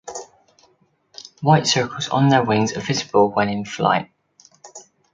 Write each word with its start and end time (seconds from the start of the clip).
White 1.41 1.67
circles 1.67 2.09
on 2.09 2.29
their 2.29 2.43
wings 2.43 2.75
are 2.75 2.79
visible 2.81 3.29
when 3.31 3.49
in 3.49 3.65
flight. 3.65 4.09